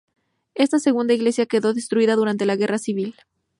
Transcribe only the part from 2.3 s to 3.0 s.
la guerra